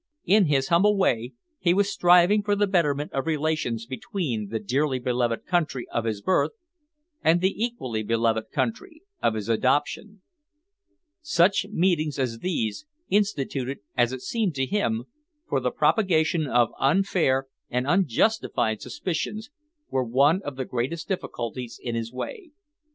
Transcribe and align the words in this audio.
In 0.25 0.45
his 0.45 0.69
humble 0.69 0.97
way 0.97 1.33
he 1.59 1.75
was 1.75 1.91
striving 1.93 2.41
for 2.41 2.55
the 2.55 2.65
betterment 2.65 3.13
of 3.13 3.27
relations 3.27 3.85
between 3.85 4.49
the 4.49 4.57
dearly 4.57 4.97
beloved 4.97 5.45
country 5.45 5.85
of 5.91 6.05
his 6.05 6.23
birth 6.23 6.53
and 7.23 7.39
the 7.39 7.53
equally 7.63 8.01
beloved 8.01 8.45
country 8.51 9.03
of 9.21 9.35
his 9.35 9.47
adoption. 9.47 10.23
Such 11.21 11.67
meetings 11.69 12.17
as 12.17 12.39
these, 12.39 12.87
instituted, 13.09 13.81
as 13.95 14.11
it 14.11 14.23
seemed 14.23 14.55
to 14.55 14.65
him, 14.65 15.03
for 15.47 15.59
the 15.59 15.69
propagation 15.69 16.47
of 16.47 16.71
unfair 16.79 17.45
and 17.69 17.85
unjustified 17.85 18.81
suspicions, 18.81 19.51
were 19.91 20.03
one 20.03 20.41
of 20.41 20.55
the 20.55 20.65
greatest 20.65 21.07
difficulties 21.09 21.79
in 21.79 21.93
his 21.93 22.11
way. 22.11 22.49